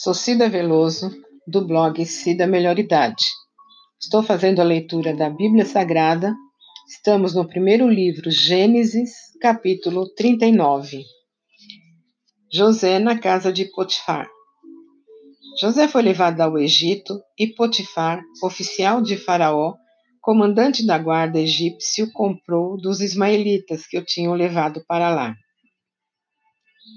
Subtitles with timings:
[0.00, 1.10] Sou Cida Veloso,
[1.44, 3.24] do blog Cida Melhor Idade.
[4.00, 6.32] Estou fazendo a leitura da Bíblia Sagrada.
[6.88, 11.02] Estamos no primeiro livro, Gênesis, capítulo 39.
[12.52, 14.28] José na casa de Potifar.
[15.60, 19.74] José foi levado ao Egito e Potifar, oficial de Faraó,
[20.20, 25.34] comandante da guarda egípcio, comprou dos ismaelitas que o tinham levado para lá.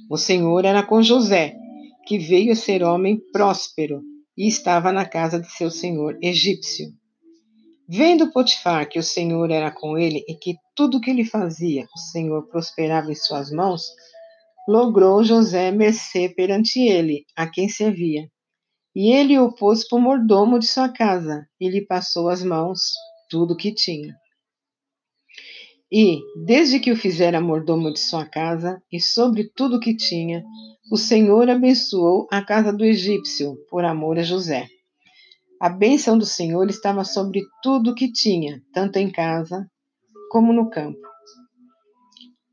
[0.07, 1.55] O Senhor era com José
[2.05, 4.01] que veio a ser homem próspero
[4.37, 6.87] e estava na casa de seu senhor egípcio.
[7.93, 11.99] Vendo Potifar que o Senhor era com ele e que tudo que ele fazia, o
[11.99, 13.83] Senhor prosperava em suas mãos,
[14.65, 18.29] logrou José mercê perante ele, a quem servia.
[18.95, 22.79] E ele o pôs por mordomo de sua casa, e lhe passou as mãos
[23.29, 24.15] tudo o que tinha.
[25.91, 30.41] E, desde que o fizera mordomo de sua casa, e sobre tudo o que tinha,
[30.91, 34.67] o Senhor abençoou a casa do egípcio, por amor a José.
[35.57, 39.65] A bênção do Senhor estava sobre tudo o que tinha, tanto em casa
[40.29, 40.99] como no campo.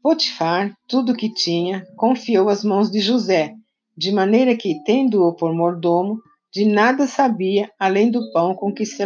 [0.01, 3.55] Potifar, tudo o que tinha, confiou às mãos de José,
[3.97, 6.21] de maneira que, tendo-o por mordomo,
[6.53, 9.03] de nada sabia além do pão com que se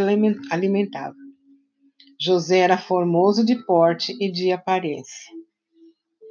[0.51, 1.17] alimentava.
[2.21, 5.33] José era formoso de porte e de aparência.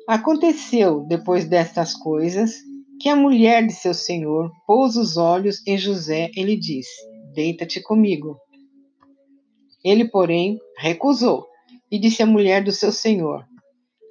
[0.07, 2.61] Aconteceu, depois destas coisas,
[3.01, 7.01] que a mulher de seu senhor pôs os olhos em José e lhe disse:
[7.33, 8.37] Deita-te comigo.
[9.83, 11.47] Ele, porém, recusou
[11.91, 13.43] e disse à mulher do seu senhor: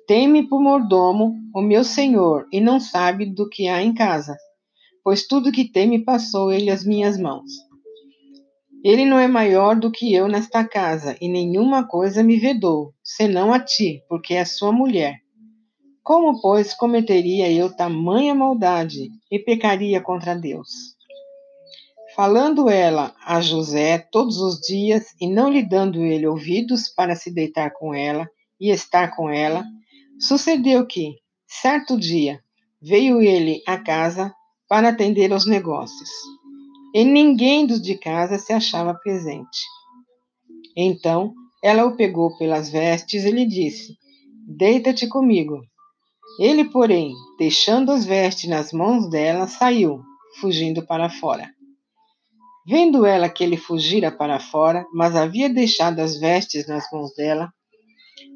[0.08, 4.36] Teme por mordomo o meu senhor e não sabe do que há em casa,
[5.04, 7.50] pois tudo que tem me passou ele às minhas mãos.
[8.82, 13.52] Ele não é maior do que eu nesta casa, e nenhuma coisa me vedou, senão
[13.52, 15.20] a ti, porque é sua mulher.
[16.10, 20.68] Como, pois, cometeria eu tamanha maldade e pecaria contra Deus?
[22.16, 27.32] Falando ela a José todos os dias e não lhe dando ele ouvidos para se
[27.32, 28.28] deitar com ela
[28.60, 29.64] e estar com ela,
[30.18, 31.14] sucedeu que,
[31.46, 32.40] certo dia,
[32.82, 34.34] veio ele à casa
[34.68, 36.10] para atender aos negócios
[36.92, 39.60] e ninguém dos de casa se achava presente.
[40.76, 43.96] Então ela o pegou pelas vestes e lhe disse:
[44.48, 45.69] Deita-te comigo.
[46.40, 50.00] Ele, porém, deixando as vestes nas mãos dela, saiu,
[50.40, 51.46] fugindo para fora.
[52.66, 57.52] Vendo ela que ele fugira para fora, mas havia deixado as vestes nas mãos dela,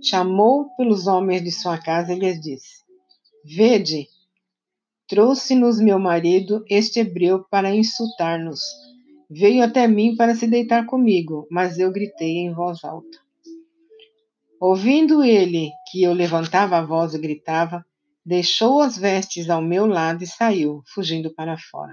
[0.03, 2.85] chamou pelos homens de sua casa e lhes disse:
[3.43, 4.07] Vede,
[5.07, 8.61] Trouxe-nos meu marido, este hebreu, para insultar-nos.
[9.31, 13.19] Veio até mim para se deitar comigo, mas eu gritei em voz alta.
[14.59, 17.85] Ouvindo ele que eu levantava a voz e gritava,
[18.25, 21.93] deixou as vestes ao meu lado e saiu, fugindo para fora.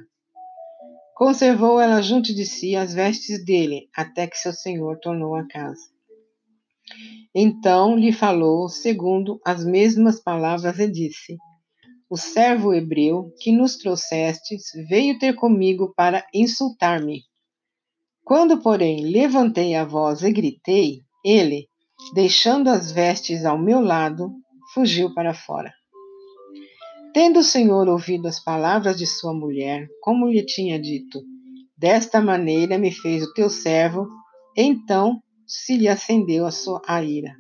[1.15, 5.81] Conservou ela junto de si as vestes dele, até que seu senhor tornou a casa.
[7.33, 11.37] Então lhe falou, segundo as mesmas palavras, e disse:
[12.11, 17.23] o servo hebreu que nos trouxestes veio ter comigo para insultar-me.
[18.21, 21.69] Quando, porém, levantei a voz e gritei, ele,
[22.13, 24.29] deixando as vestes ao meu lado,
[24.73, 25.73] fugiu para fora.
[27.13, 31.21] Tendo o Senhor ouvido as palavras de sua mulher, como lhe tinha dito,
[31.77, 34.07] desta maneira me fez o teu servo,
[34.55, 37.35] então se lhe acendeu a sua a ira.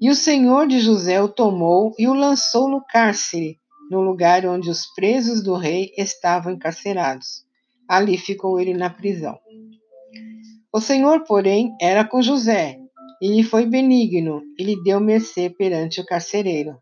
[0.00, 3.58] E o senhor de José o tomou e o lançou no cárcere,
[3.90, 7.44] no lugar onde os presos do rei estavam encarcerados.
[7.86, 9.38] Ali ficou ele na prisão.
[10.72, 12.78] O senhor, porém, era com José,
[13.20, 16.76] e lhe foi benigno, e lhe deu mercê perante o carcereiro,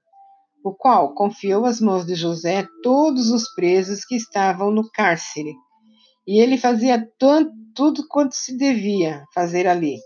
[0.65, 5.55] o qual confiou às mãos de José todos os presos que estavam no cárcere.
[6.27, 9.99] E ele fazia tudo quanto se devia fazer ali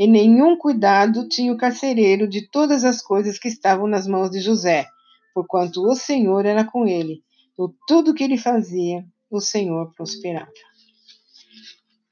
[0.00, 4.40] e nenhum cuidado tinha o carcereiro de todas as coisas que estavam nas mãos de
[4.40, 4.86] José,
[5.34, 7.22] porquanto o Senhor era com ele.
[7.54, 10.50] Por tudo que ele fazia, o Senhor prosperava.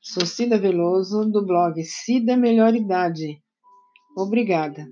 [0.03, 3.43] Sou Cida Veloso, do blog Cida Melhor Idade.
[4.15, 4.87] Obrigada.